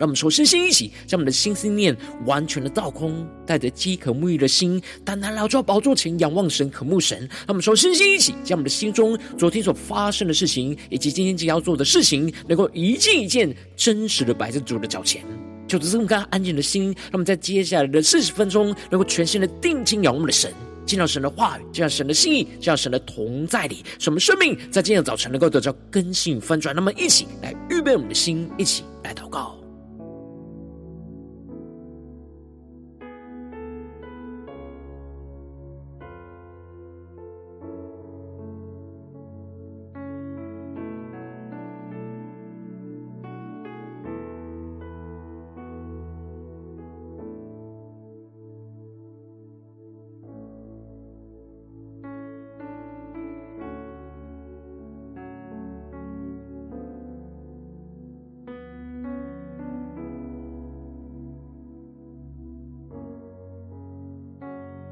[0.00, 7.18] 让我们说，身心一起，将我们的心思念完全的倒空，带着饥渴沐浴的心，单单来到宝座前仰望神、渴慕神。
[7.20, 15.22] 让我们说，身心一起，将我们的心中昨天所发生的事情，以及今天即将要做的事情，能够一件一件真实的摆在主的脚前。
[15.68, 20.50] 就这么干安静的心，让我们在接下来的四十分钟，能够全心的定睛仰望的神，
[20.86, 26.74] 见到神的话语，见到神的心意，见到神的同在里，使我们生命在今天的早晨能够得到更新翻转。
[26.74, 29.59] 那么，一起来预备我们的心，一起来祷告。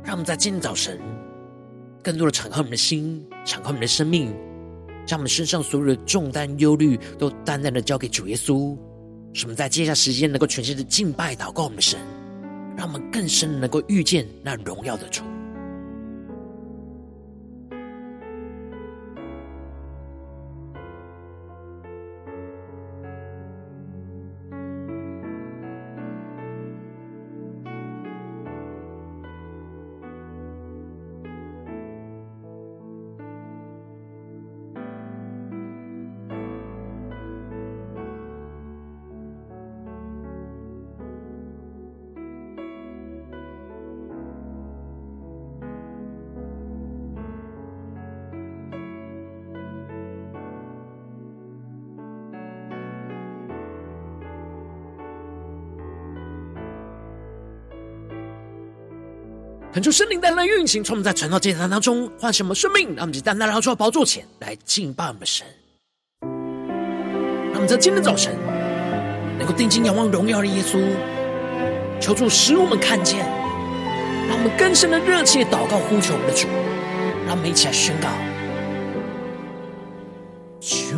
[0.08, 0.98] 让我们在今天早晨，
[2.02, 4.34] 更多的敞开我们的心，敞开我们的生命，
[5.04, 8.74] 将我们身上所有的重担、忧虑，都淡淡的交给主耶稣。
[9.34, 12.00] 使我们在接下来时间，能够全心的敬拜、祷告我们的神，
[12.74, 15.22] 让我们更深的能够遇见那荣耀的主。
[59.70, 65.46] 恳求圣灵带来运行，从我们在传道祭坛当中唤醒我们生命，让我们在单单来到宝座前来敬拜我们神。
[66.22, 68.34] 让我们在今天早晨
[69.38, 70.80] 能够定睛仰望荣耀的耶稣，
[72.00, 73.18] 求主使我们看见，
[74.26, 76.48] 让我们更深的热切祷告呼求我们的主，
[77.26, 78.08] 让我们一起来宣告：
[80.60, 80.96] 求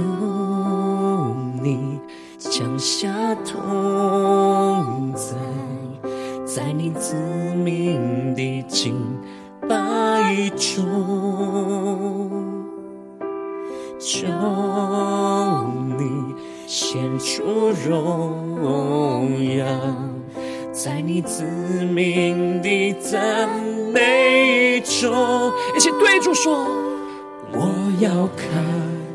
[1.60, 1.98] 你
[2.38, 3.08] 降下
[3.44, 5.34] 同在。
[6.52, 7.89] 在你子民
[8.40, 8.96] 的敬
[9.68, 10.88] 拜中，
[13.98, 14.26] 求
[15.98, 16.34] 你
[16.66, 19.66] 显出荣耀，
[20.72, 23.50] 在你子民的赞
[23.92, 26.66] 美中，一起对主说：
[27.52, 27.68] 我
[28.00, 28.64] 要看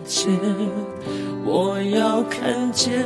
[0.06, 0.32] 见，
[1.44, 3.04] 我要看见。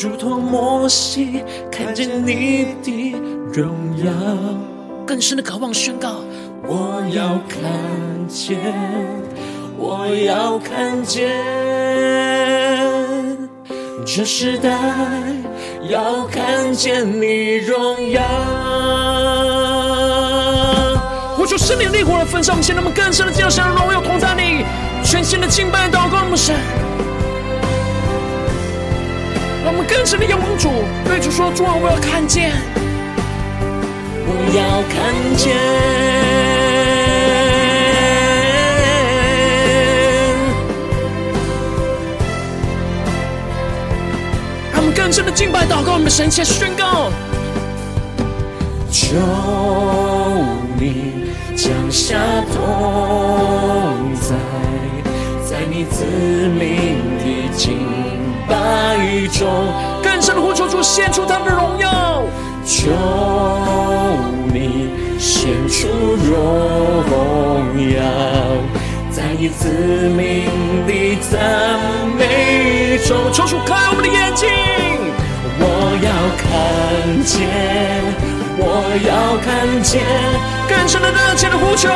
[0.00, 1.42] 如同摩西
[1.72, 3.16] 看见你的
[3.52, 4.12] 荣耀，
[5.04, 6.20] 更深的渴望宣告：
[6.68, 7.58] 我要看
[8.28, 8.60] 见，
[9.76, 11.28] 我要看见，
[14.06, 14.70] 这时代
[15.88, 18.22] 要看见你荣耀。
[21.36, 24.64] 我求圣灵烈火的焚烧，我们现在我们更深的见到神的荣耀同在你，
[25.02, 26.54] 全新的敬拜祷告我们神。
[29.68, 30.70] 我们更深的仰望主，
[31.04, 32.52] 对主说：“主啊，我要看见，
[34.26, 35.54] 我要看见。”
[44.72, 47.12] 让我们更深的敬拜祷告，我们的神，且宣告：
[48.90, 49.16] 求
[50.80, 52.16] 你降下
[52.54, 54.34] 同在，
[55.44, 56.04] 在你子
[56.58, 57.76] 民的境。
[58.48, 58.96] 百
[59.32, 59.46] 种
[60.02, 62.22] 更深的呼求主献出他们的荣耀，
[62.64, 62.90] 求
[64.52, 65.88] 你献出
[66.24, 66.32] 荣
[67.94, 68.02] 耀，
[69.10, 70.46] 在你子民
[70.86, 71.78] 的赞
[72.16, 74.48] 美中，求主开我们的眼睛，
[75.60, 75.62] 我
[76.02, 76.46] 要看
[77.24, 77.36] 见，
[78.58, 78.62] 我
[79.06, 80.02] 要看见
[80.68, 81.88] 更深的热切的呼求，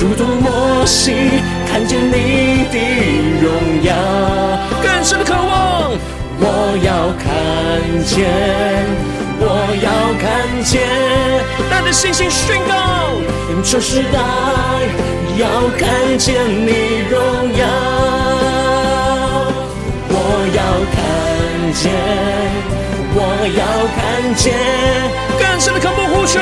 [0.00, 2.78] 如同摩西看见你的
[3.42, 3.52] 荣
[3.82, 3.92] 耀。
[4.82, 5.92] 更深的渴望，
[6.40, 7.26] 我要看
[8.04, 8.16] 见，
[9.38, 9.44] 我
[9.82, 9.88] 要
[10.20, 10.24] 看
[10.64, 10.80] 见。
[11.70, 12.72] 带着信心宣告，
[13.62, 14.18] 这时代
[15.38, 15.46] 要
[15.78, 17.18] 看见你荣
[17.56, 17.66] 耀，
[20.08, 20.14] 我
[20.56, 20.60] 要
[20.94, 20.96] 看
[21.74, 21.84] 见，
[23.18, 23.20] 我
[23.56, 23.64] 要
[23.96, 23.98] 看
[24.34, 24.52] 见，
[25.40, 26.38] 更深的渴慕呼求，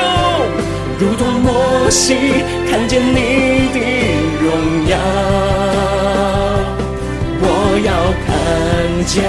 [0.99, 3.79] 如同摩西看见你的
[4.43, 4.97] 荣耀，
[7.39, 7.47] 我
[7.85, 7.89] 要
[8.27, 8.29] 看
[9.05, 9.23] 见。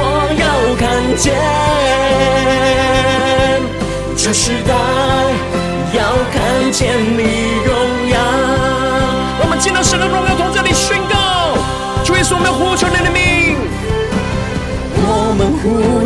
[0.38, 0.44] 要
[0.76, 0.86] 看
[1.16, 1.34] 见，
[4.14, 4.70] 这时代
[5.96, 5.98] 要
[6.30, 7.20] 看见你
[7.64, 7.72] 荣
[8.10, 8.14] 耀。
[9.40, 11.56] 我们见到神的荣耀，同在里宣告，
[12.04, 13.56] 主耶稣，我们要呼求你的名，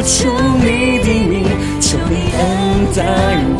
[0.02, 1.44] 呼求你的名，
[1.80, 2.42] 求你恩
[2.92, 3.04] 待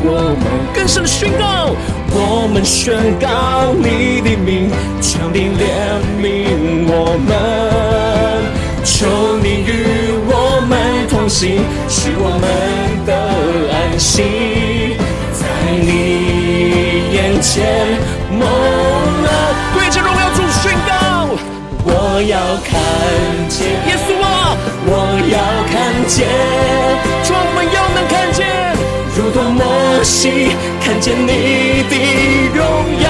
[0.03, 0.45] 我们。
[0.75, 1.71] 更深的宣告，
[2.11, 4.69] 我们宣告你的名，
[5.01, 7.31] 求你怜悯我们。
[8.83, 9.07] 求
[9.41, 13.15] 你与我们同行，使我们得
[13.73, 14.97] 安息，
[15.33, 15.47] 在
[15.81, 17.63] 你眼前
[18.33, 19.55] 蒙了。
[19.75, 21.29] 对着荣耀主宣告，
[21.85, 22.37] 我要
[22.67, 22.73] 看
[23.49, 24.11] 见耶稣，
[24.85, 24.91] 我
[25.31, 25.39] 要
[25.71, 25.73] 看
[26.09, 26.27] 见，
[27.25, 28.41] 主我们要能看见，
[29.17, 29.63] 如同摩
[30.03, 31.29] 西看见你
[31.89, 31.95] 的
[32.55, 32.61] 荣
[33.01, 33.07] 耀。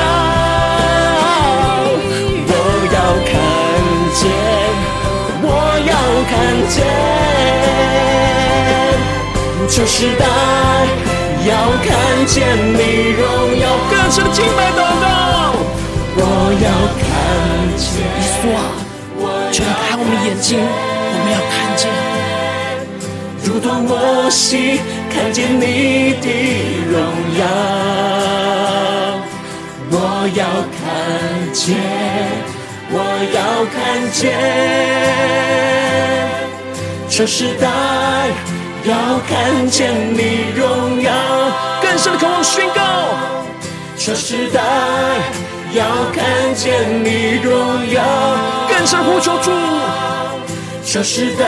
[2.49, 2.53] 我
[2.93, 3.33] 要看
[4.13, 4.21] 见，
[5.43, 5.47] 我
[5.89, 5.93] 要
[6.29, 6.33] 看
[6.69, 6.77] 见
[9.69, 10.23] 这时代
[11.49, 11.51] 要
[11.83, 11.89] 看
[12.27, 12.37] 见
[12.77, 12.79] 你
[13.17, 13.23] 荣
[13.59, 15.05] 耀，更深的敬拜祷告。
[16.15, 16.21] 我
[16.61, 16.69] 要
[17.01, 17.03] 看
[17.79, 18.61] 见，耶稣啊，
[19.51, 20.49] 求你开我们眼睛，
[23.63, 24.81] 同摩西
[25.11, 26.29] 看见你的
[26.91, 27.01] 荣
[27.39, 27.43] 耀。
[29.95, 29.97] 我
[30.35, 30.45] 要
[30.79, 30.83] 看
[31.53, 31.77] 见，
[32.91, 32.97] 我
[33.33, 33.39] 要
[33.73, 33.77] 看
[34.11, 34.21] 见。
[37.09, 37.69] 这时代
[38.85, 40.19] 要看见你
[40.57, 41.13] 荣耀，
[41.83, 42.81] 更深的渴望宣告。
[43.99, 44.61] 这时代
[45.73, 46.73] 要看见
[47.05, 48.03] 你荣耀，
[48.69, 49.51] 更深呼求主。
[50.85, 51.45] 这时代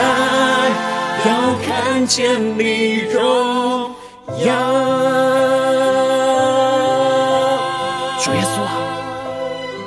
[1.27, 3.95] 要看见你荣
[4.45, 4.53] 耀。
[8.23, 8.77] 主耶稣啊，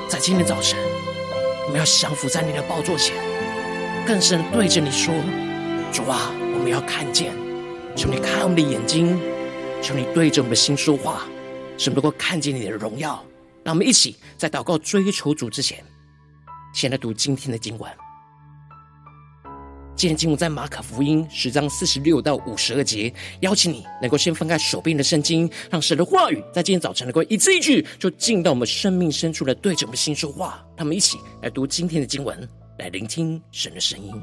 [0.08, 0.78] 在今天早晨，
[1.66, 3.14] 我们要降服在你的宝座前，
[4.04, 5.14] 更深对着你说。
[5.92, 7.32] 主啊，我们要看见，
[7.94, 9.16] 求你开我们的眼睛，
[9.80, 11.22] 求你对着我们的心说话，
[11.76, 13.24] 使我们能够看见你的荣耀。
[13.62, 15.84] 让我们一起在祷告追求主之前，
[16.72, 17.90] 先来读今天的经文。
[19.98, 23.12] 今天进入在马可福音十章四十六到五十二节。
[23.40, 30.64] 邀请你能够先翻开手边的圣经，让神的话语在今天早晨能够一字一句，就进到我们生命深处来对着我们心说话。
[30.76, 32.48] 他们一起来读今天的经文，
[32.78, 34.14] 来聆听神的声音。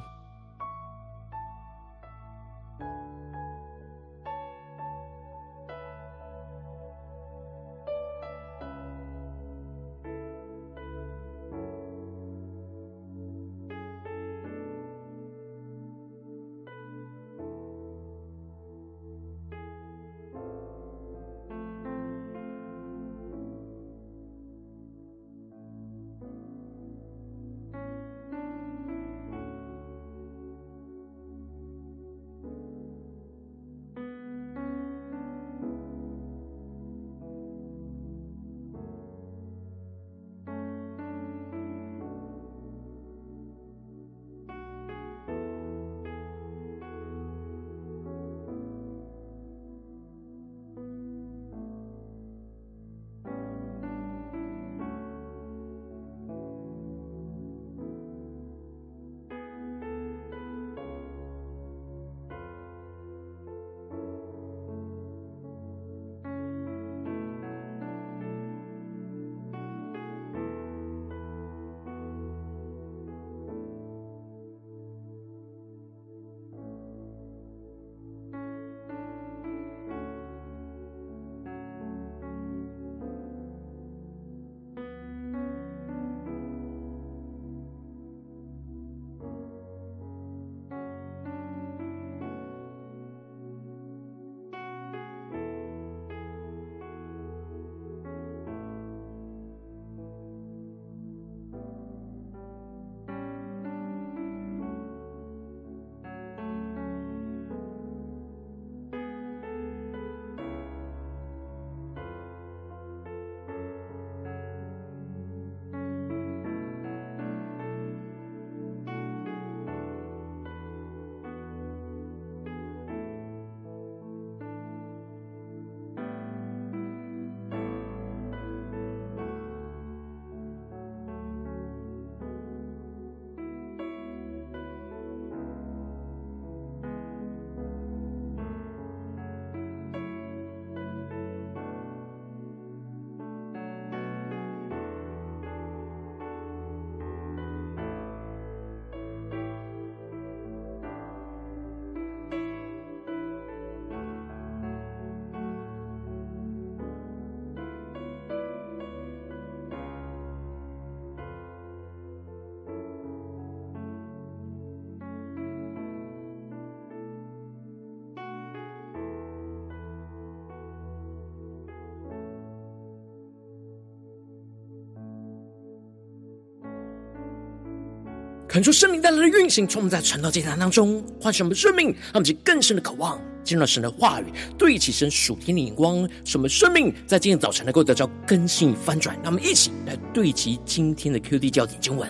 [178.56, 189.14] 恳求圣灵带来的运行，从我们在传道祭坛当中唤醒我们生命，让我们更深的渴望进入神的话语，对齐神属天的眼光，使我们生命在今天早晨能够得到更新与翻转。
[189.22, 192.10] 让我们一起来对齐今天的 QD 焦点经文，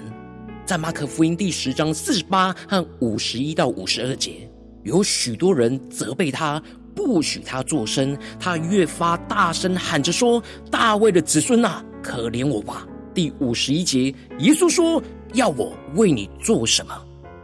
[0.67, 4.47] 在马可福音第十章四十八和五十一到五十二节，
[4.83, 6.61] 有许多人责备他，
[6.93, 15.01] 不许他作声，他越发大声喊着说：“大卫的子孙啊，可怜我吧！”第五十一节，耶稣说。
[15.35, 16.93] 要我为你做什么？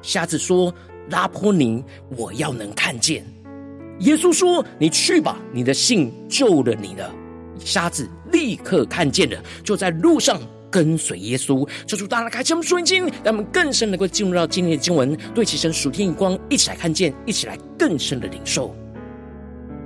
[0.01, 0.74] 瞎子说
[1.12, 1.83] ：“拉波尼，
[2.17, 3.24] 我要能看见。”
[4.00, 7.13] 耶稣说：“你去吧，你的信救了你了。”
[7.60, 11.67] 瞎子立刻看见了，就在路上跟随耶稣。
[11.86, 18.74] 求主大家开启我们属灵经，让我们更深能够进入到今天的经文，对其神属天眼光，一起来看见，一起来更深的领受。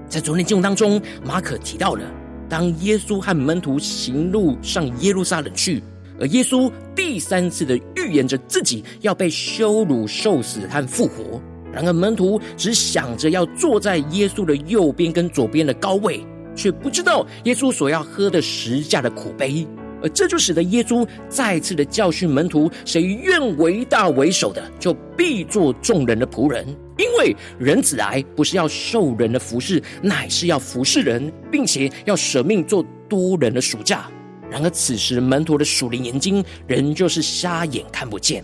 [0.07, 2.03] 在昨天经文当中，马可提到了，
[2.47, 5.83] 当耶稣和门徒行路上耶路撒冷去。
[6.19, 11.41] 而耶稣第三次的预言着自己要被羞辱、受死和复活。
[11.73, 19.67] 然而门徒只想着要坐在耶稣的右边跟左边的高位，却不知道耶稣所要喝的十架的苦杯。
[20.01, 26.65] 而这就使得耶稣再次的教训门徒：谁愿为大为首的，就必做众人的仆人。
[26.97, 34.09] 因为人子来不是要受人的服侍，乃是要服侍人，并且要舍命做多人的赎价。
[34.55, 38.41] 然而，此时门徒的属灵眼睛仍旧是瞎眼，看不见。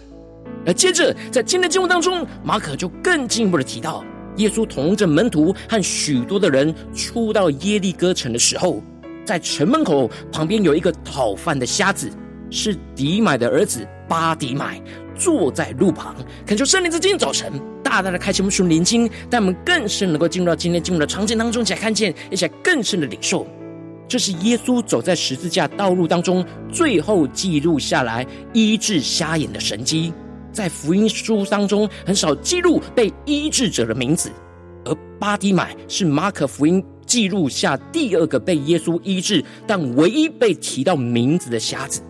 [0.66, 4.04] 而接着，在今天的经文当中，马可就更进一步的提到，
[4.36, 8.84] 耶稣同着门徒和许多的人出到耶利哥城的时候，
[9.24, 12.12] 在城门口旁边有一个讨饭的瞎子，
[12.50, 14.82] 是迪买的儿子巴迪买，
[15.16, 16.14] 坐在路旁。
[16.46, 23.48] 恳求圣灵在今天早晨大大的开启我们属灵眼睛，让我们更深能够进入到今天经文的场景当中，一起来看见，一起来更深的领受。
[24.12, 30.12] 这是耶稣走在十字架道路当中，最后记录下来医治瞎眼的神迹。
[30.52, 34.30] 在福音书当中，很少记录被医治者的名字，
[34.84, 42.02] 而巴迪买是马可福音记录下第二个被耶稣医治，但唯一被提到名字的瞎子。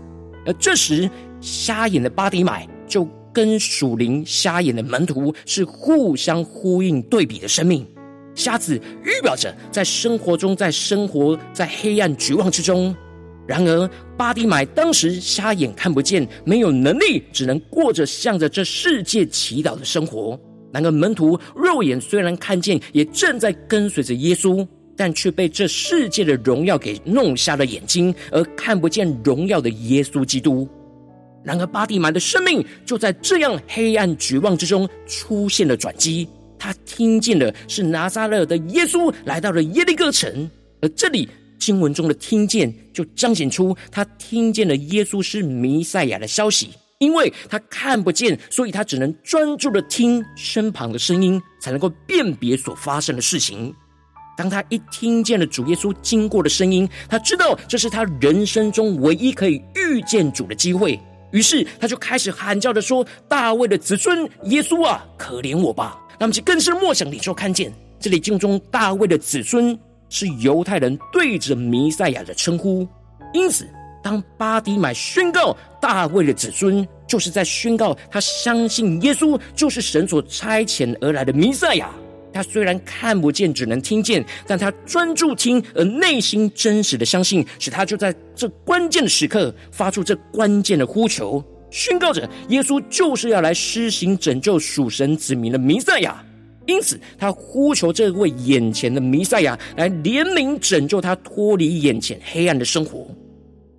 [0.43, 1.07] 而这时，
[1.39, 7.85] 瞎眼的巴迪买就跟属灵瞎眼的门徒是互相呼应对比的生命。
[8.33, 12.95] 瞎子预表着在生活中，在生活在黑暗绝望之中。
[13.47, 20.39] 然而，巴蒂买当时瞎眼看不见，没有能力，只能过着向着这世界祈祷的生活。
[20.71, 30.69] 然而，门徒肉眼虽然看见，也正在跟随着耶稣，但却被这世界的荣耀给弄瞎了眼睛，而看不见荣耀的耶稣基督。
[31.43, 36.29] 然而，巴蒂买的生命就在这样黑暗绝望之中出现了转机。
[36.63, 40.47] 他听见的是拿撒勒的耶稣来到了耶利哥城，
[40.79, 41.27] 而这里
[41.57, 53.73] 经文中的听见就彰显出他听见了耶稣是弥赛亚的消息，因为他看不见，所以他只能专注的听身旁的声音，才能够辨别所发生的事情。
[54.37, 60.99] 当他一听见了主耶稣经过的声音，他知道这是他人生中唯一可以遇见主的机会，
[61.31, 69.75] 于是他就开始喊叫着说：“大卫的子孙耶稣啊，可怜我吧！”那么，就更是默想领受看见，这里经中大卫的子孙
[70.07, 72.87] 是犹太人对着弥赛亚的称呼。
[73.33, 73.67] 因此，
[74.03, 81.89] 当巴底买宣告大卫的子孙，就是在宣告他相信耶稣就是神所差遣而来的弥赛亚。
[82.31, 91.43] 他虽然看不见，只能听见，但他专注听，而内心真实的相信，使他就在这关键的时刻发出这关键的呼求。
[91.71, 96.23] 宣告着，耶稣就是要来施行拯救属神子民的弥赛亚，
[96.67, 103.07] 因此他呼求这位眼前的弥赛亚来怜悯拯救他脱离眼前黑暗的生活。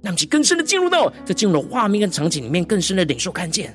[0.02, 3.72] 让其更深的进入到这进入了画面跟场景里面，更深的领受看见。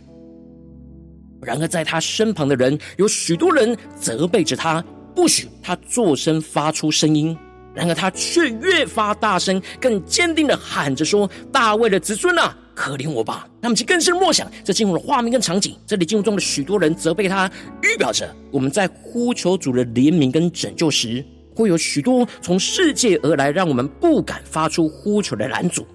[1.41, 4.83] 然而在他身旁的人有许多人责备着他，
[5.15, 7.37] 不许他作声发出声音。
[7.73, 13.47] 然而他却越发大声，更坚定的喊着说：“大卫的子孙啊！”可怜我吧！
[13.59, 15.75] 那么，其更深默想，这进入了画面跟场景。
[15.87, 25.87] 这里进入中的许多人责备他，预表着我们在呼求主的怜悯跟拯救时，会有许多从世界而来，让我们不敢发出呼求的拦阻。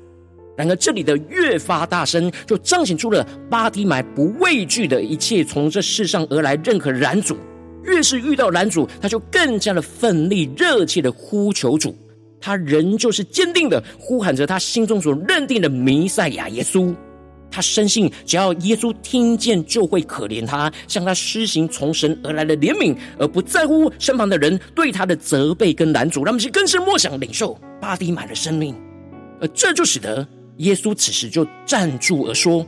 [0.56, 7.36] 然而，这里的越发大声，就彰显出了巴迪买不畏惧的一切从这世上而来任何拦阻。
[7.84, 11.96] 越是遇到拦阻，他就更加的奋力、热切的呼求主。
[12.42, 16.94] 他仍旧是坚定的呼喊着他心中所认定的弥赛亚耶稣，
[17.50, 26.24] 他深信只要耶稣听见，就会可怜他，向他施行从神而来的怜悯，而不在乎身旁的人对他的责备跟拦阻。
[26.24, 28.74] 让我们去更深默想领受巴底买的生命，
[29.40, 32.66] 而这就使得耶稣此时就站住而说：“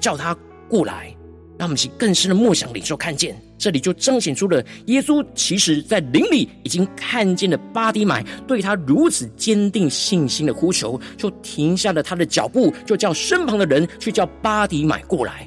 [0.00, 0.34] 叫他
[0.68, 1.14] 过来。”
[1.60, 3.38] 让我们去更深的默想、领受、看见。
[3.58, 15.46] 这里就彰显出了耶稣其实在灵里已经看见了巴迪买对他如此坚定信心的呼求，就停下了他的脚步，就叫身旁的人去叫巴迪买过来。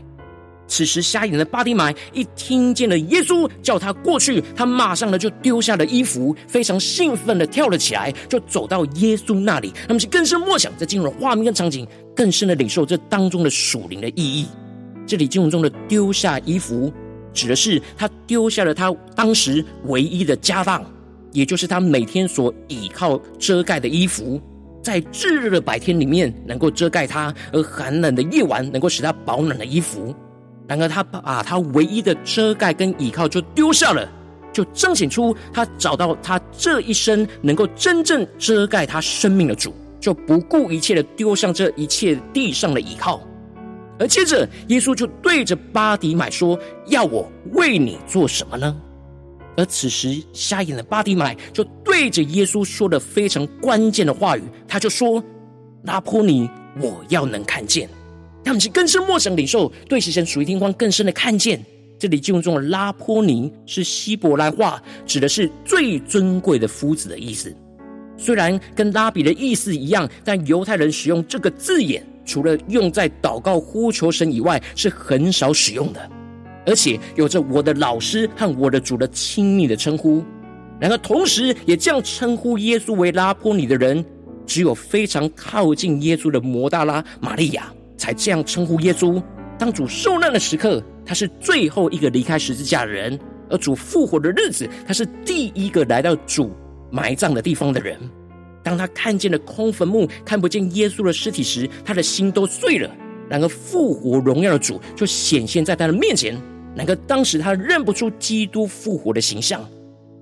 [0.67, 9.73] 此时瞎眼的巴迪买一听见了耶稣叫他过去，他马上呢就丢下了衣服，非常兴奋的跳了起来，就走到耶稣那里。
[9.87, 14.45] 他们是更深默想，在进入画面跟场景，更深的领受这当中的属灵的意义。
[15.05, 16.91] 这里经文中的丢下衣服，
[17.33, 20.83] 指的是他丢下了他当时唯一的家当，
[21.31, 24.41] 也就是他每天所倚靠遮盖的衣服，
[24.81, 30.13] 在炙热的白天里面能够遮盖他，而寒冷的夜晚能够使他保暖的衣服。
[30.67, 34.09] 然而，他把他唯一的遮盖跟倚靠就丢下了，
[34.53, 43.21] 就彰显出他找到他这一生能够真正遮盖他生命的主，就不顾一切的丢上这一切地上的倚靠。
[44.03, 48.75] 而接着，耶稣就对着巴迪买说：“要我为你做什么呢？”
[49.55, 55.23] 而此时，瞎眼的巴迪买就对着耶稣说了非常关键的话语，他就说
[55.87, 56.49] ：“拉波尼，
[56.81, 57.87] 我要能看见。”
[58.43, 61.63] 他们是更深默想领受，对其神属于天光更深的看见。
[61.97, 67.55] 这里经文中的拉波尼是希伯来话，指的是最尊贵的夫子的意思。
[68.17, 72.05] 虽然跟拉比的意思一样，但犹太人使用这个字眼。
[72.25, 76.09] 除了用在祷告呼求神以外，是很少使用的，
[76.65, 80.23] 而且有着我的老师和我的主的亲密的称呼。
[80.79, 84.03] 然而，同时也这样称呼耶稣为拉波尼的人，
[84.45, 89.21] 只有非常靠近耶稣的摩大拉玛利亚才这样称呼耶稣。
[89.57, 93.17] 当主受难的时刻，他是最后一个离开十字架的人；
[93.49, 96.51] 而主复活的日子，他是第一个来到主
[96.91, 97.97] 埋葬的地方的人。
[98.63, 102.89] 当他看见了空坟墓，看不见耶稣的尸体时，他的心都碎了。
[103.29, 106.33] 然而复活荣耀的主就显现在他的面前。
[106.75, 109.63] 然而当时他认不出基督复活的形象。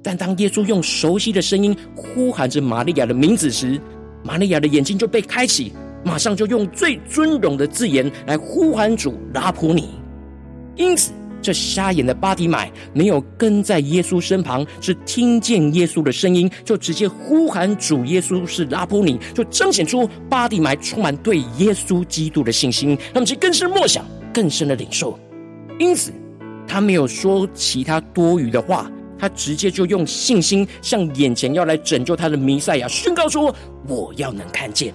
[0.03, 3.79] 但当耶稣用熟悉的声音呼喊着玛利亚的名字时，
[4.23, 5.71] 玛利亚的眼睛就被开启，
[6.03, 9.89] 马上就用最尊荣的字眼来呼喊主拉普尼。
[10.75, 11.11] 因此。
[11.41, 25.19] 这瞎眼的巴底买没有跟在耶稣身旁，是听见耶稣的声音，就直接呼喊主耶稣是拉波尼，就彰显出巴底买充满对耶稣基督的信心，那么其更深默想，更深的领受。
[25.79, 26.11] 因此，
[26.67, 33.53] 他没有说其他多余的话，他直接就用信心向眼前要来拯救他的弥赛亚宣告说
[33.87, 34.93] ：“我要能看见。”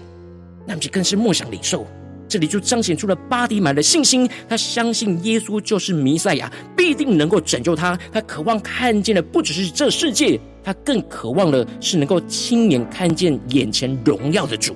[0.66, 1.86] 那么其更是默想领受。
[2.28, 7.98] 这里就彰显出了巴迪买的信心，他相信耶稣就是弥赛亚，必定能够拯救他。
[8.12, 14.74] 他渴望看见的不只是这世界，他更渴望的是能够亲眼看见眼前荣耀的主。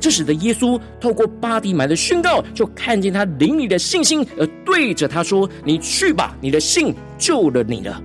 [0.00, 8.02] 这使得耶稣透过巴迪买的宣告，就看见他灵里的信心，而对着他说：“你去吧，你的信救了你了。”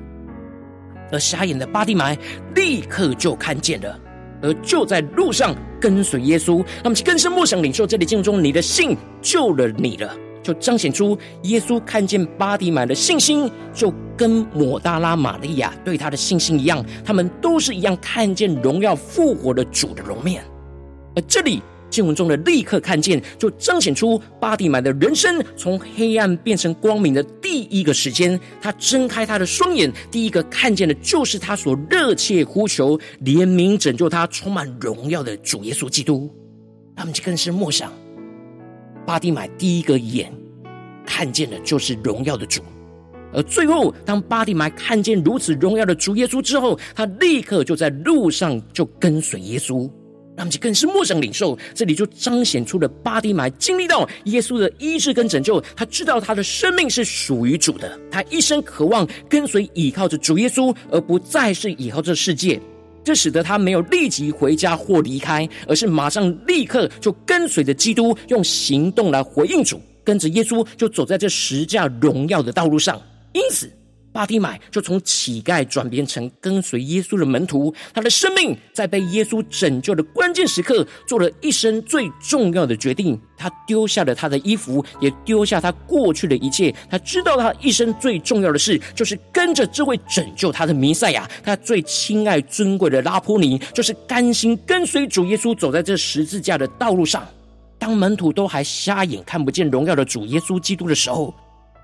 [1.12, 2.18] 而瞎眼的巴迪买
[2.56, 4.00] 立刻就看见了。
[4.42, 20.44] 而就在路上跟随耶稣，那么其更深默想领受这里经文中，你的信救了你了，就彰显出耶稣看见巴迪买的信心，就跟抹大拉玛利亚对他的信心一样，他们都是一样看见荣耀复活的主的容面。
[21.16, 21.62] 而这里。
[21.90, 28.40] 经文中的立刻看见，就彰显出巴底买的人生从黑暗变成光明的第一个时间。
[28.62, 36.30] 他睁开他的双眼，第一个看见的就是他所热切呼求、怜悯、拯救他、充满荣耀的主耶稣基督。
[36.96, 37.92] 他们就更是默想，
[39.06, 40.32] 巴底买第一个眼
[41.06, 42.62] 看见的就是荣耀的主。
[43.32, 49.90] 而最后，当巴底买看见如此荣耀的主耶稣之后，他立刻就在路上就跟随耶稣。
[50.40, 55.62] 他们就更是陌生领受，这里就彰显出了巴底买经历到耶稣的医治跟拯救。
[55.76, 62.58] 他知道他的生命是属于主的，他一生渴望跟随倚靠着主耶稣，而不再是倚靠这世界。
[63.04, 73.02] 这使得他没有立即回家或离开，而是马上立刻就跟随着基督，用行动来回应主，跟着耶稣就走在这十架荣耀的道路上。
[73.34, 73.70] 因此。
[74.20, 83.18] 巴底买就从乞丐转变成跟随耶稣的门徒，他的生命在被耶稣拯救的关键时刻，做了一生最重要的决定。
[83.38, 86.76] 他丢下了他的衣服，也丢下他过去的一切。
[86.90, 97.26] 他知道他一生最重要的事，就是跟着这位拯救他的弥赛亚，他最亲爱尊贵的拉波尼，就是甘心跟随主耶稣走在这十字架的道路上。
[97.78, 101.34] 当门徒都还瞎眼看不见荣耀的主耶稣基督的时候，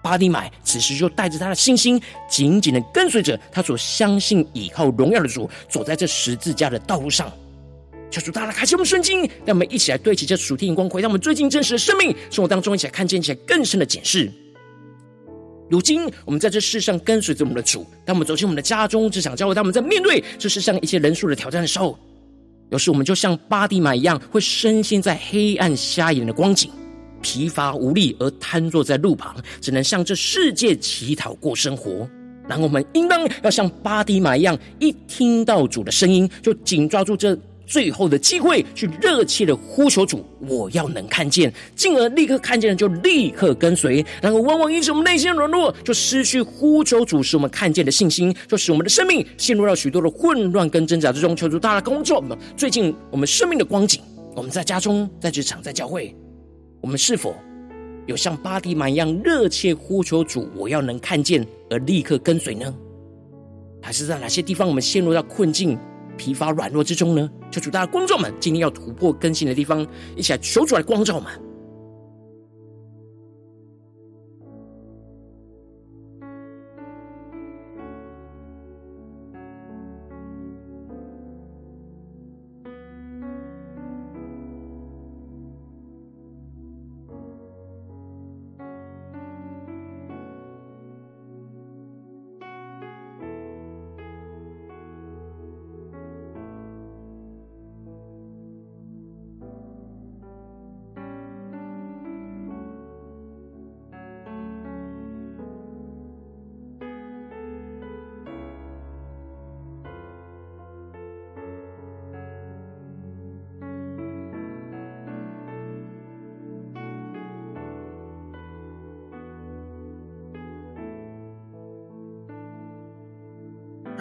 [0.06, 7.34] 巴蒂买此时就带着他的信心，紧紧的跟随着他所相信、倚靠荣耀的主，走在这十字架的道路上。
[8.12, 14.32] 求主大大开启我们的眼睛，让我们一起来对齐这属天眼光，回到我们最近真实的生命生活当中，一起来看见，一起来更深的检视。
[15.72, 21.98] 如今，我们在这世上跟随着我们的主，当我们走进我们的家中、职场、教会，当我们在面对这世上一些人数的挑战的时候，
[22.70, 26.70] 有时我们就像巴蒂买一样，会深陷在黑暗瞎眼的光景，
[27.26, 32.08] 疲乏无力而瘫坐在路旁，只能向这世界乞讨过生活。
[32.48, 37.36] 然后，我们应当要像巴迪买一样，一听到主的声音，就紧抓住这。
[37.68, 44.06] 最后的机会，去热切的呼求主，我要能看见，进而立刻看见了，就立刻跟随。
[44.22, 51.36] 然后，往往因此我们内心软弱，就失去呼求主使我们看见的信心，就使我们的生命陷入到许多的混乱跟挣扎之中。
[51.36, 54.00] 求主，大家工作们，最近我们生命的光景，
[54.36, 56.16] 我们在家中、在职场、在教会，
[56.86, 57.36] 我们是否
[58.06, 62.72] 有像巴迪玛一样热切呼求主，我要能看见而立刻跟随呢？
[63.82, 65.76] 还是在哪些地方我们陷入到困境？
[66.16, 71.28] 疲乏软弱之中呢，求主大家观众们今天要突破更新的地方，一起来求主来光照们。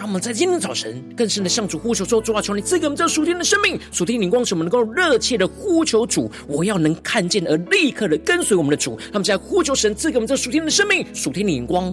[0.04, 6.30] 让我们在今天早晨更深的向主呼求说：主啊，求你赐给我们这属天的生命、属天的灵光，使我们能够热切的呼求主。
[6.46, 8.98] 我要能看见而立刻的跟随我们的主。
[9.10, 11.84] 他们在呼求神赐给我们这属天的生命、属天的灵光，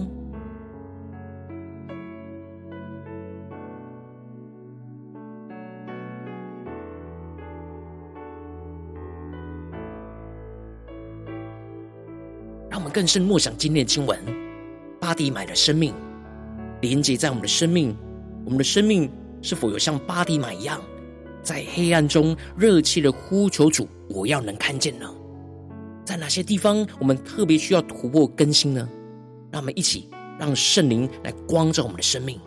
[12.68, 14.18] 让我们更深默想今天的经文：
[15.00, 15.94] 巴迪买的生命。
[16.82, 17.96] 连接在我们的生命，
[18.44, 20.82] 我们的生命是否有像巴迪玛一样，
[21.42, 23.88] 在黑暗中热切的呼求主？
[24.10, 25.08] 我要能看见呢？
[26.04, 28.86] 在哪些地方我们特别需要突破更新呢？
[29.50, 32.38] 让我们一起让圣灵来光照我们的生命。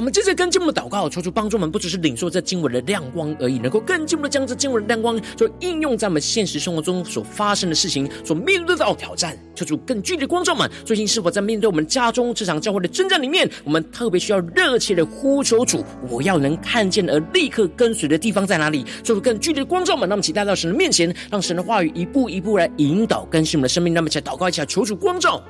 [0.00, 9.36] 我们接着跟进我们的祷告，求主帮助我们，不只是领受这经文的亮光而已，能够更进一步的将这经文的亮光，就应用在我们现实生活中所发生的事情，所面对到的挑战。
[9.54, 18.86] 求主更具体的光照们，最近是否在面对我们家中这场教会的征战里面，我们特别需要热切的呼求主，我要能看见而立刻跟随的地方在哪里？
[19.04, 23.92] 求主更具体的光照们，让我们期待到神的面前，让神的话语一步一步来引导更新我们的生命。
[23.92, 25.42] 那么，一起来祷告一下，求主光照。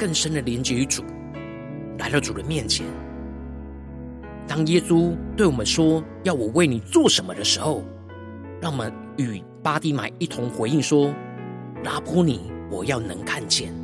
[0.00, 1.04] 更深的连接于主，
[1.98, 2.86] 来到主的面前。
[4.48, 7.84] 当耶稣对我们说：“要我为你做什么”的时候，
[8.62, 11.14] 让我们与巴迪买一同回应说
[11.84, 13.74] ：“拉波尼，我要能看见。”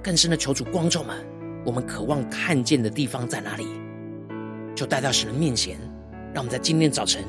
[0.00, 1.16] 更深的求主光照们，
[1.64, 3.66] 我们渴望看见的地方在哪里？
[4.76, 5.76] 就带到神的面前，
[6.32, 7.24] 让我们在今天早晨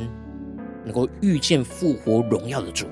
[0.83, 2.85] 能够遇见复活荣耀的主。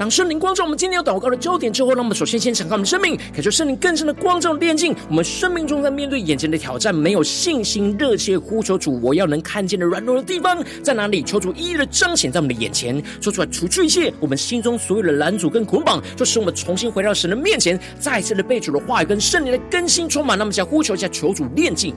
[0.00, 11.22] 当圣灵光照我们今天要祷告的焦点之后，让我们首先先敞开我们的生命，感受圣灵更深的光照炼净我们生命中在面对眼前的挑战，没有信心，热切呼求主，我要能看见的软弱的地方在哪里？
[11.22, 20.38] 求主一一的彰显在我们的眼前，说出来，除去一切我们心中所有的拦阻跟捆绑，就使我们重新回到神的面前，再次的被主的话语跟圣灵的更新充满。
[20.38, 21.94] 那么，想呼求一下，求主炼净。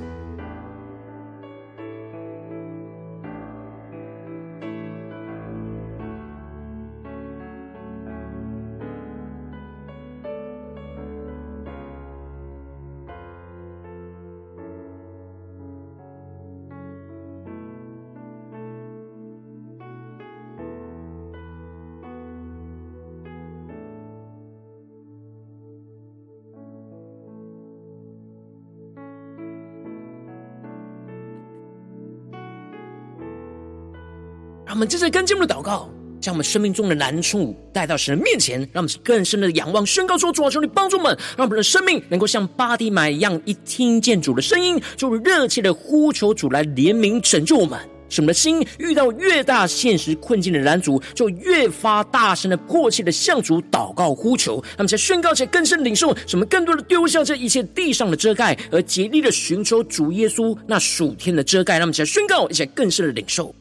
[34.84, 47.80] 们接着跟进我们的祷告，将我们生命中的难处带到神的面前，让我们更深的仰望，宣告说：主啊，求你帮助我们，让我们的生命能够像巴蒂买一样，一听见主的声音，就热切的呼求主来怜悯拯救我们。
[48.10, 54.62] 使我们的心遇到越大现实困境的拦阻，就越发大声的迫切的向主祷告呼求。
[54.78, 61.80] 那么在宣告且更深领受，使我们更多的丢下这一切地上的遮盖，而竭力的寻求主耶稣那属天的遮盖。
[61.80, 63.56] 那么在宣告，一些更深的领受。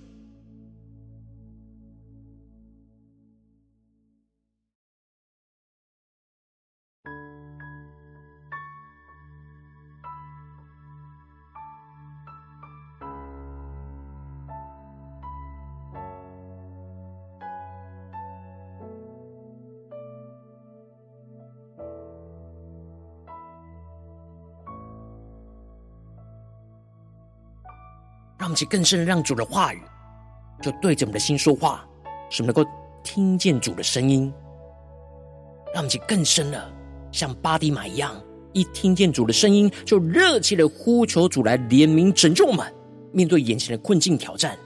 [28.42, 29.80] 让我们去更深的让主的话语，
[30.60, 31.86] 就对着我们的心说话，
[32.28, 32.68] 使我们能够
[33.04, 34.32] 听见主的声音。
[35.72, 36.60] 让我们去更深的
[37.12, 38.20] 像巴迪玛一样，
[38.52, 42.66] 一听见主的声音，就热切的呼求主来怜悯拯救我们，
[43.12, 44.58] 面对眼前的困境挑战。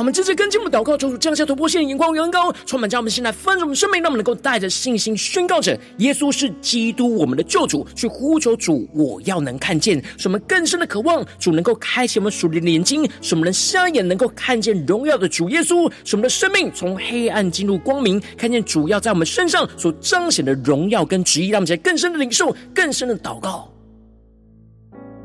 [0.00, 23.70] 我们直接跟进我们祷告，求主降下突破性的眼光，远高，充满将我们心来丰盛我们生命，让我们能够带着信心宣告着耶稣是基督，我们的救主，去呼求主，我要能看见，使我们更深的渴望主能够开启我们属灵的眼睛，使我们的瞎眼能够看见荣耀的主耶稣，使我们的生命从黑暗进入光明，看见主要在我们身上所彰显的荣耀跟旨意，让我们在更深的领受，更深的祷告，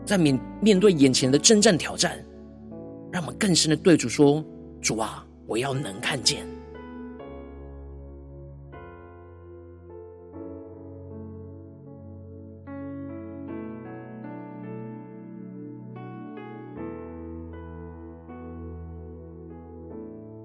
[0.05, 2.11] 在面面对眼前的征战挑战，
[3.09, 4.43] 让我们更深的对主说。
[4.85, 6.45] 主啊，我要能看见。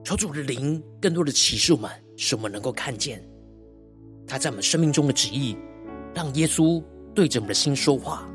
[0.03, 3.23] 求主的灵更多的启示我们，使我们能够看见
[4.27, 5.55] 他在我们生命中的旨意，
[6.15, 6.83] 让耶稣
[7.15, 8.27] 对着我们的心说话，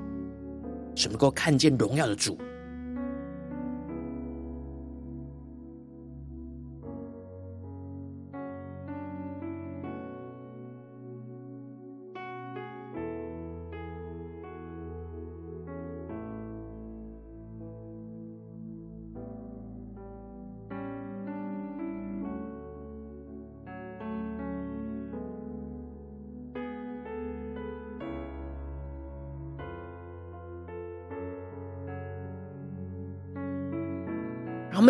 [0.93, 2.37] 使能够看见荣耀的主。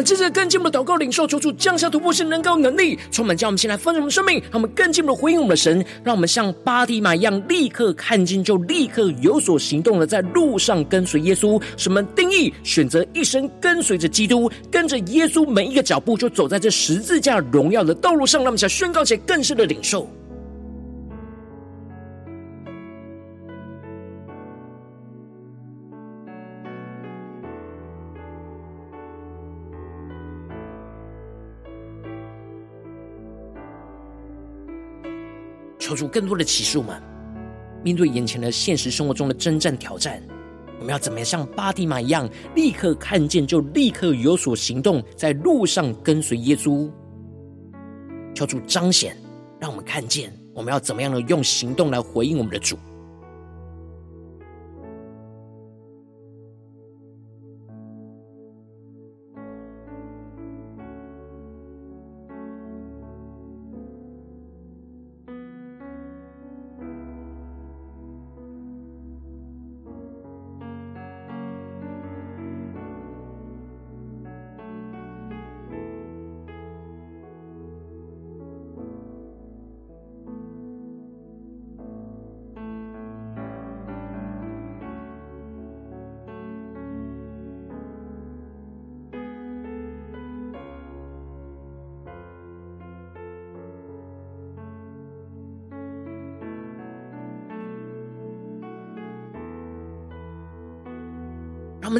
[0.05, 4.39] 接着更进一步的祷告领受，求主降下突破性能高能力，充满将我们先来丰盛我们生命。
[4.43, 11.59] 让我们更进一步的回应我们的神，让我们像巴蒂玛一样，立刻看见就立刻有所行动的，在路上跟随耶稣。
[11.75, 12.53] 什么定义？
[12.63, 18.41] 选择一生跟随着基督，跟着耶稣每一个脚步，就走在这十字架荣耀的道路上。
[18.41, 20.07] 让我们想宣告且更深的领受。
[35.85, 36.99] 求主更多的启示我们，
[37.83, 40.19] 面对眼前的现实生活中的征战挑战，
[40.79, 46.89] 我们要怎么样像巴蒂玛一样，立刻看见就立刻有所行动，在路上跟随耶稣。
[48.33, 49.15] 求主彰显，
[49.59, 52.79] 让我们看见我们要怎么样的用行动来回应我们的主。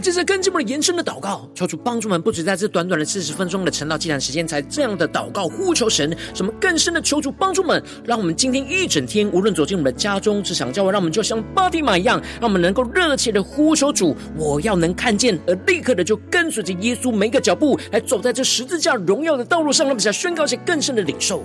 [0.05, 6.15] 接着更进一步延伸的祷告，求主帮助我们，不止在这短短的四十分钟的晨祷祭坛时间，才这样的祷告呼求神。
[6.31, 19.87] 什么更深的求主帮助我们，让我们今天一整天，无论走进我们的家中、职场、教会，让我们就像巴蒂玛一样，让我们能够热切的呼求主，我要能看见，而立刻的就跟随着耶稣每一个脚步，来走在这十字架荣耀的道路上。
[19.87, 21.43] 让我们想宣告一些更深的领受。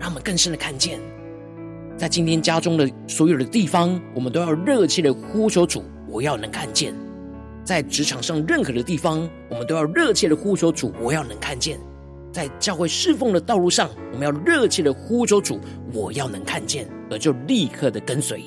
[0.00, 0.98] 让我们更深的看见。
[1.98, 6.92] 在今天家中的所有的地方，我们都要热切的呼求主，我要能看见；
[7.64, 11.76] 在职场上任何的地方，我们都要热切的呼求主，我要能看见；
[12.32, 15.58] 在教会侍奉的道路上，我们要热切的呼求主，
[15.92, 18.44] 我要能看见，而就立刻的跟随。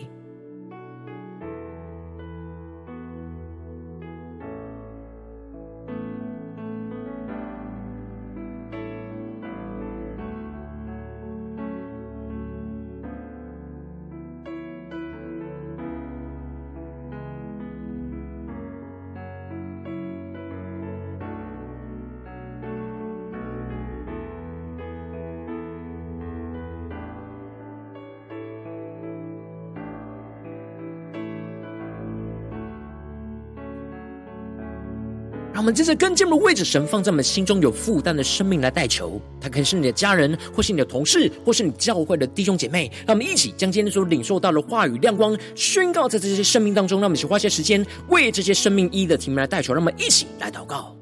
[35.72, 42.92] 们接着跟进的位置，神放在我们心中有负担的生命来代求，他可能是你的家人，或是你的同事，或是你教会的弟兄姐妹。
[43.08, 47.00] 让我们一起将今天所领受到的话语亮光宣告在这些生命当中。
[47.00, 49.74] 让我们一起花些时间为这些生命一一的题目来代求。
[49.74, 51.01] 让我们一起来祷告。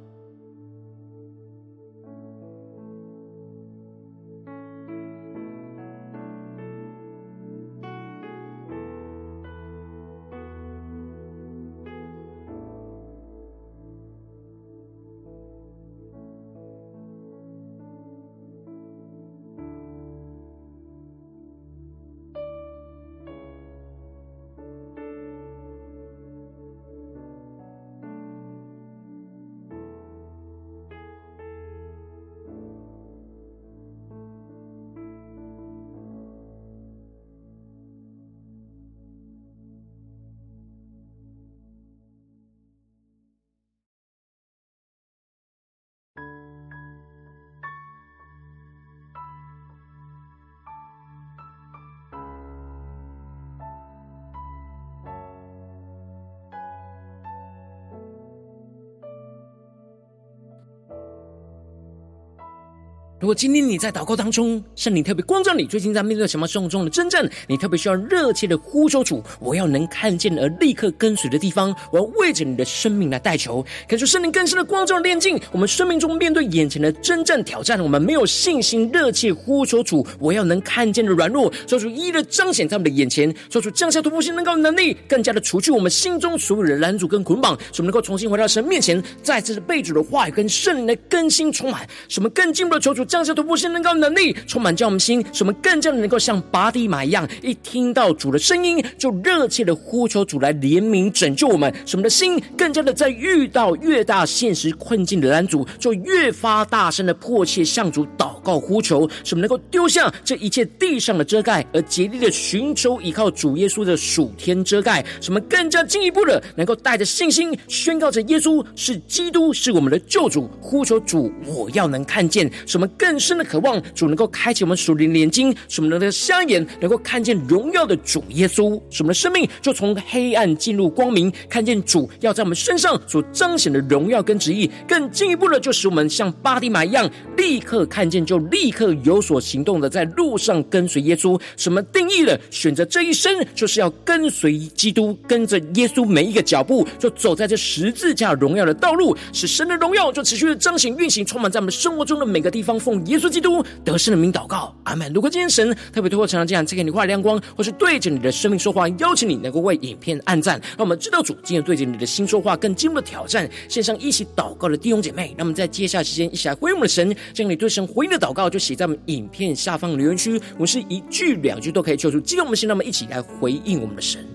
[63.19, 75.37] 如果今天你在祷告当中，圣灵特别光照你，最近在面对什么生活中的征战，你特别需要热切的呼求主，我要能看见而立刻跟随的地方，我要为着你的生命来代求，感受圣灵更深的光照的炼境。
[75.51, 93.05] 我们生命中面对眼前的征战挑战，我们没有信心，热切呼求主，我要能看见的软弱，做出一一的彰显在我们的眼前，做出降下突破性能够能力，更加的除去我们心中所有的拦阻跟捆绑，使我们能够重新回到神面前，再次的被主的话语跟圣灵的更新充满，使我们更进一步的求主。
[93.09, 101.73] 降下突破性能高能力，充满叫我们心，使我们更加的能够像拔地马一样，一听到主的声音，就热切的呼求主来怜悯拯救我们。
[101.85, 109.09] 使我们的心更加的在遇到越大现实困境的拦阻，就越发大声的迫切向主祷告呼求。
[109.23, 115.03] 使我们能够丢下这一切地上的遮盖，而竭力的寻求依靠主耶稣的属天遮盖。
[115.21, 120.49] 使我们更加进一步的能够带着信心宣告着耶稣是基督，是我们的救主。
[120.61, 122.49] 呼求主，我要能看见。
[122.65, 134.69] 什么更深的渴望主能够开启我们属灵的眼睛，使我们的瞎眼能够看见荣耀的主耶稣，使我们的生命就从黑暗进入光明，看见主要在我们身上所彰显的荣耀跟旨意。
[134.85, 141.39] 更进一步的，就使我们像巴蒂玛一样，立刻看见就立刻有所行动的，在路上跟随耶稣。
[141.55, 152.77] 什么定义了选择这一生，就是要跟随基督，跟着耶稣每一个脚步，就走在这十字架荣耀的道路，使神的荣耀就持续的彰显运行，充满在我们生活中的每个地方。
[152.89, 155.13] 奉耶稣基督得胜的名祷告，阿门。
[155.13, 163.47] 如果今天神特别透过成长这样赐给你话亮光，或是对着你的生命说话，邀请你能够为影片按赞，让我们知道主今天对着你的心说话，更进一步的挑战。
[163.67, 174.25] 线上一起祷告的弟兄姐妹，那么在接下来时间一起来回应我们的神，将你对神回应的祷告就写在我们影片下方留言区，我们是一句两句都可以求出激动我们的心，让我们一起来回应我们的神。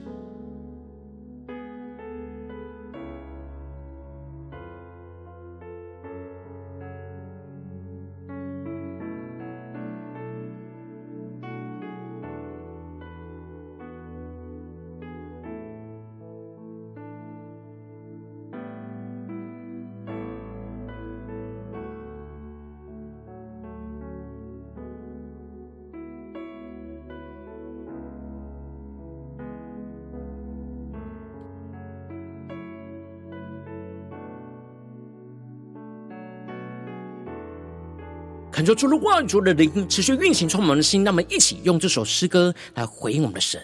[38.64, 41.04] 恳求出了万族、的灵持续运行，充满我们的心。
[41.04, 43.60] 让我们一起用这首诗歌来回应我们的神，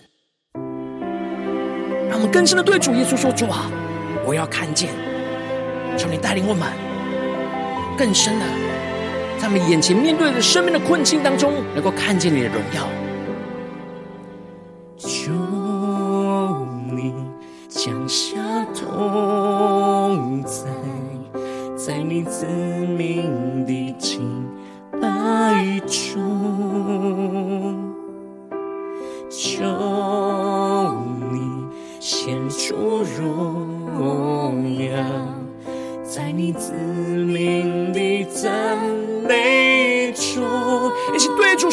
[2.07, 3.71] 让我们更深的对主耶稣说：“主啊，
[4.27, 4.91] 我要看见，
[5.97, 6.71] 求你带领我们
[7.97, 8.45] 更深的
[9.39, 13.10] 在我们眼前面对着生命的困境当中，能够看见你的荣耀。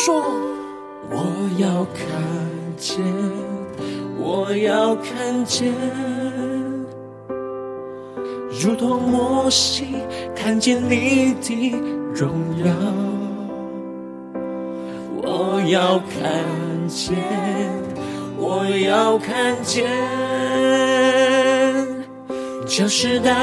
[0.08, 0.24] 说：
[1.10, 1.18] 我
[1.58, 2.47] 要看。
[2.78, 3.03] 见，
[4.18, 5.74] 我要看见，
[8.62, 9.95] 如同摩西
[10.36, 11.76] 看见你的
[12.14, 12.30] 荣
[12.64, 12.72] 耀。
[15.24, 17.18] 我要看见，
[18.38, 19.89] 我要看见，
[22.68, 23.36] 这时代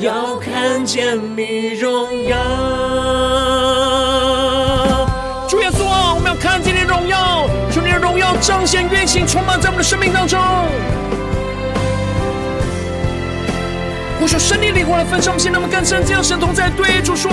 [0.00, 2.89] 要看见你荣耀。
[8.40, 10.40] 彰显运行，充满在我们的生命当中。
[14.18, 17.30] 呼求圣灵灵火来焚烧我们心，让我们更深这样神同在对主说：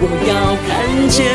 [0.00, 1.26] 我要看见，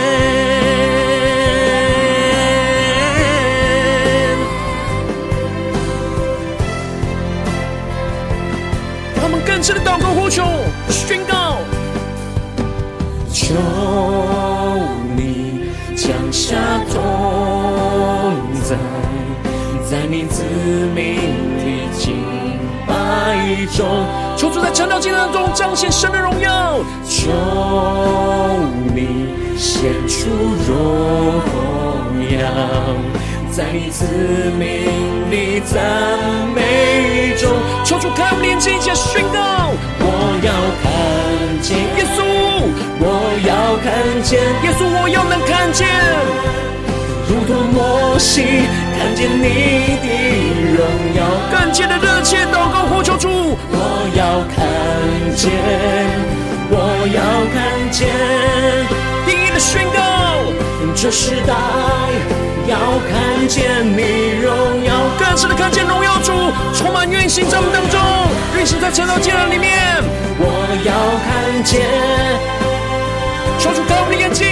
[9.21, 10.43] 他们更深的祷告呼求
[10.89, 11.57] 宣告，
[13.33, 13.53] 求
[15.15, 16.55] 你降下
[16.89, 18.75] 同在，
[19.89, 20.43] 在你子
[20.93, 21.15] 民
[21.55, 21.63] 的
[21.97, 22.17] 敬
[22.85, 24.05] 拜中，
[24.35, 26.79] 求主在晨祷敬拜当中彰显神的荣耀。
[27.07, 27.31] 求
[28.93, 30.27] 你显出
[30.67, 31.39] 荣
[32.29, 32.43] 耀，
[33.49, 34.03] 在你子
[34.59, 34.67] 民
[35.31, 35.79] 的赞
[36.53, 37.49] 美中。
[37.85, 39.71] 求主开我们眼睛，一宣告。
[40.01, 40.05] 我
[40.43, 40.51] 要
[40.83, 40.91] 看
[41.61, 42.19] 见耶稣，
[42.99, 43.05] 我
[43.47, 45.87] 要看见耶稣，我要能看见。
[47.47, 48.43] 如同摩西
[48.99, 50.07] 看见你的
[50.75, 50.83] 荣
[51.15, 53.57] 耀，更加的热切祷告呼求主。
[53.71, 54.67] 我要看
[55.33, 55.49] 见，
[56.69, 57.23] 我要
[57.55, 58.09] 看见，
[59.25, 60.43] 定意的宣告，
[60.93, 61.53] 这时代
[62.67, 62.77] 要
[63.07, 66.33] 看见你荣耀，更深的看见荣耀主
[66.73, 67.97] 充满运行在我们当中，
[68.59, 70.03] 运行在晨祷祭坛里面。
[70.37, 70.91] 我要
[71.23, 71.79] 看见。
[73.57, 74.45] 求主开我的眼睛，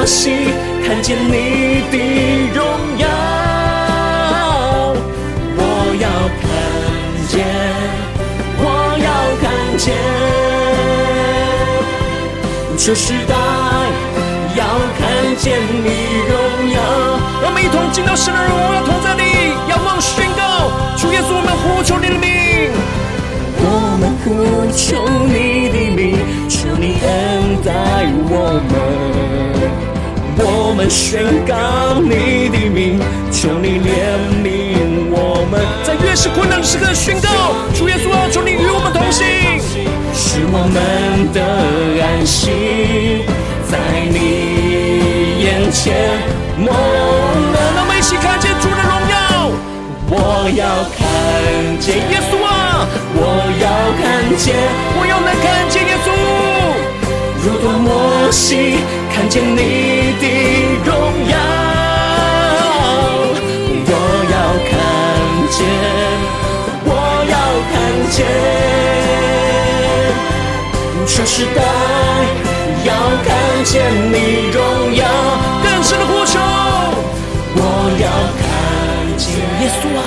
[0.00, 0.30] 摩西
[0.82, 1.98] 看见你的
[2.54, 2.64] 荣
[2.96, 3.06] 耀。
[5.58, 5.62] 我
[6.00, 6.08] 要
[6.40, 6.42] 看
[7.28, 7.44] 见，
[8.56, 8.64] 我
[8.96, 9.08] 要
[9.42, 9.44] 看
[9.76, 9.92] 见，
[12.78, 13.34] 这时代
[14.56, 14.64] 要
[14.96, 15.86] 看见你
[16.30, 16.32] 荣
[16.72, 16.80] 耀。
[17.42, 22.72] 让我们一同进到神的荣耀同在里，仰望宣告，主耶稣，我们呼求你的名，
[23.62, 24.26] 我们呼
[24.72, 26.00] 求你的名。
[26.48, 27.08] 求你恩
[27.64, 27.68] 待
[28.28, 28.32] 我
[28.68, 28.72] 们，
[30.38, 30.88] 我们。
[30.90, 32.98] 宣告你的名。
[33.30, 33.88] 求你怜
[34.42, 34.44] 悯
[35.12, 37.28] 我们，在越是困难的时刻宣告，
[37.74, 38.92] 主耶稣啊，求你与我们。
[38.92, 39.24] 同行，
[40.12, 40.80] 使我们。
[41.32, 41.40] 的
[42.02, 42.50] 安息
[43.70, 43.78] 在
[44.10, 44.18] 你
[45.44, 45.94] 眼前。
[46.58, 46.70] 我们。
[47.74, 47.90] 让我们。
[47.96, 49.14] 一起看见主的荣耀。
[50.12, 50.14] 我
[50.56, 50.64] 要
[50.96, 50.98] 看
[51.78, 52.48] 见耶稣啊，
[53.14, 53.20] 我
[53.60, 53.66] 要
[54.00, 54.02] 看
[54.36, 54.54] 见，
[54.98, 56.08] 我要能看见耶稣。
[57.42, 58.78] 如同摩西
[59.14, 60.24] 看见你的
[60.84, 60.88] 荣
[61.28, 61.34] 耀，
[63.86, 63.92] 我
[64.30, 64.36] 要
[64.68, 64.70] 看
[65.50, 65.58] 见，
[66.84, 66.88] 我
[67.30, 67.34] 要
[67.70, 67.74] 看
[68.10, 68.18] 见，
[71.06, 71.58] 这时代
[72.84, 72.88] 要
[73.24, 73.28] 看
[73.64, 73.72] 见
[74.12, 74.14] 你
[74.52, 74.58] 荣
[74.94, 75.02] 耀，
[75.62, 76.38] 更深的呼求，
[77.56, 77.58] 我
[78.00, 78.06] 要
[78.36, 78.42] 看
[79.16, 79.24] 见
[79.60, 80.00] 耶稣啊，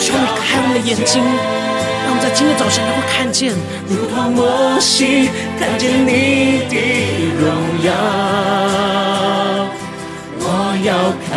[0.00, 1.22] 求你开我的眼睛。
[2.18, 3.54] 在今天早晨能够看见，
[3.88, 6.76] 如同摩西看见你的
[7.38, 7.44] 荣
[7.84, 7.92] 耀。
[10.38, 10.44] 我
[10.82, 11.30] 要看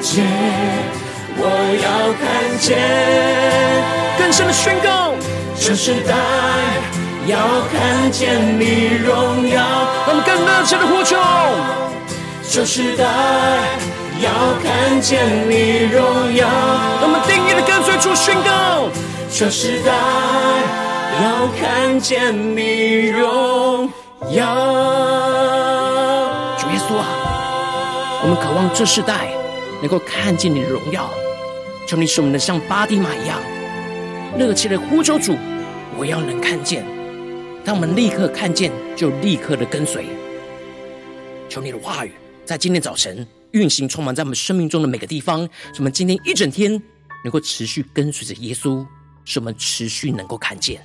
[0.00, 0.24] 见，
[1.36, 1.42] 我
[1.82, 1.86] 要
[2.18, 2.24] 看
[2.58, 2.78] 见，
[4.18, 5.14] 更深的宣告，
[5.58, 6.14] 这时代
[7.26, 7.36] 要
[7.72, 9.60] 看见你荣耀。
[10.06, 11.16] 让我们更热切的呼求，
[12.50, 13.04] 这时代
[14.20, 14.30] 要
[14.62, 16.46] 看见你荣耀。
[17.00, 18.88] 让我们定意的跟随主宣告。
[19.30, 19.92] 这时代
[21.22, 23.88] 要看见你荣
[24.32, 24.54] 耀，
[26.58, 27.06] 主耶稣啊，
[28.22, 29.32] 我们渴望这世代
[29.80, 31.10] 能够看见你的荣耀。
[31.86, 33.38] 求你使我们能像巴迪玛一样，
[34.36, 35.36] 热切的呼求主，
[35.96, 36.84] 我要能看见。
[37.64, 40.06] 当我们立刻看见，就立刻的跟随。
[41.48, 42.12] 求你的话语
[42.44, 45.48] 在今天早晨运行，充满在我们生命中的每个地方。
[45.72, 46.72] 使我们今天一整天
[47.24, 48.84] 能够持续跟随着耶稣。
[49.28, 50.82] 使我们持续能够看见。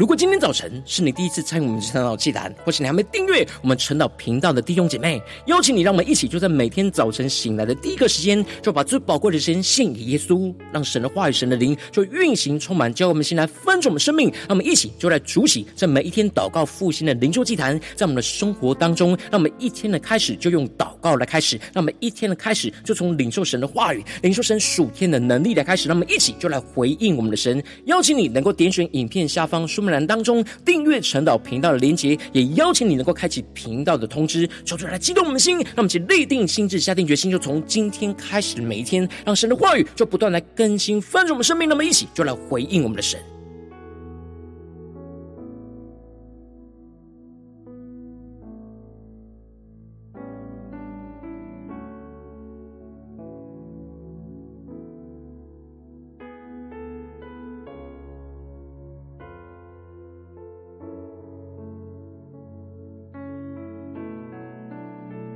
[0.00, 14.30] 如果今天早晨是你第一次参与我们晨祷祭坛，或是你还没订阅我们晨祷频道的弟兄姐妹，邀请你，让我们一起就在每天早晨醒来的第一个时间，就把最宝贵的时间献给耶稣，让神的话语、神的灵就运行充满，教我们先来分盛我们生命。
[14.30, 27.62] 让我们一起就来主起这每一天祷告复兴的灵修祭坛，在我们的生活当中，让我们一天的开始就用祷告来开始，让我们一天的开始就从领受神的话语、领受神属天的能力来开始，让我们一起就来回应我们的神。
[27.84, 43.18] 邀请你能够点选影片下方说明栏当中订阅晨祷频道的连结，也邀请你能够开启频道的通知，说出来激动我们的心，让我们一起立定心智，下定决心，就从今天开始的每一天，让神的话语就不断来更新翻转我们生命，那么一起就来回应我们的神。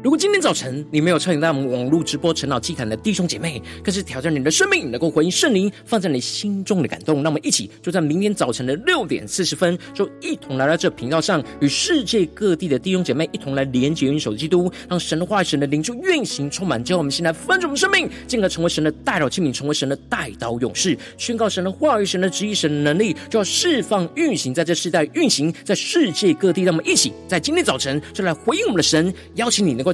[0.04, 7.22] 如果今天早晨你没有参与到我们网络直播晨祷祭坛的弟兄姐妹，更是挑战你的生命，能够回应圣灵放在你心中的感动。
[7.22, 15.18] 那么一起就在明天早晨的六点四十分，就一同来到这频道上，与世界各地的弟兄姐妹一同来连结、元首的基督，让神。
[15.18, 15.58] 的话语、神。
[15.58, 18.84] 的灵就运行充满，叫我们现在翻转我们生命，进而成为神。
[18.84, 21.64] 的代祷器皿，成为神的代祷勇士，宣告神。
[21.64, 22.20] 的话语、神。
[22.20, 22.70] 的旨意、神。
[22.70, 26.62] 的能力，就要释放、运行在这世代，运行在世界各地。
[26.64, 29.93] 让我们一起在今天早晨就来回应我们的神，邀请你能够。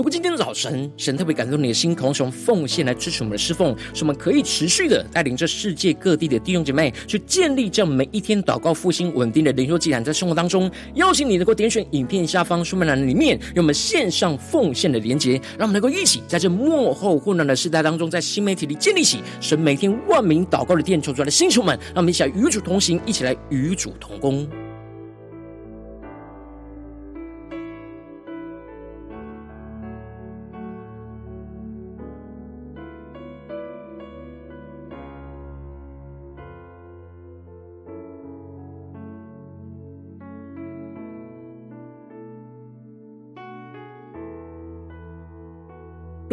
[0.00, 24.48] 如果今天早晨，神特别感动你的心，渴望用奉献来支持我们的侍奉，使我们可以持续的带领着世界各地的弟兄姐妹去建立这样每一天祷告复兴稳定的灵修祭坛，在生活当中，邀请你能够点选影片下方说明栏里面，有我们线上奉献的连结，让我们能够一起在这幕后混乱的时代当中，在新媒体里建立起神每天万名祷告的殿，求出来的星球们，让我们一起来与主同行，一起来与主同工。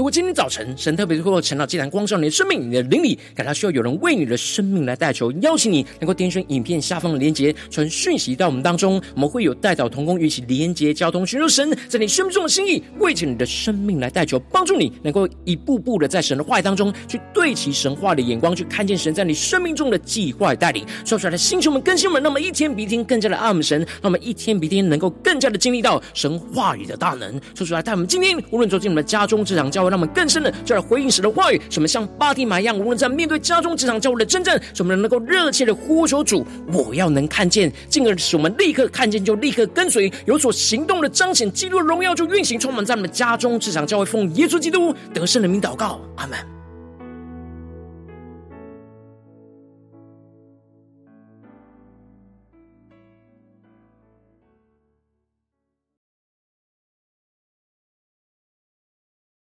[0.10, 29.97] 今天早晨神特别透过陈老祭坛光照你的生命，你的灵里感到需要有人为你的生命来代求，邀请你能够点选影片下方的连结，传讯息到我们当中，我们会有代祷同工与其连结交通，寻求神在你生命中的心意，为着你的生命来代求，帮助你能够一步步的在神的话语当中去对齐神话的眼光，去看见神在你生命中的计划带领，说出来的星球们、更新们，那么一天比一天更加的爱我们神，那么一天比一天能够更加的经历到神话语的大能，说出来带我们今天无论走进我们的家中、职场、教会。
[29.98, 46.57] 我们更深的就来回应神的话语，什么像巴提马一样，无论在面对家中、职场、教会的征战，使我们能够热切的呼求主，我要能看见，进而使我们立刻看见，就立刻跟随，有所行动的彰显基督的荣耀，就运行充满在我们的家中、职场、教会，奉耶稣基督得胜的名祷告，阿门。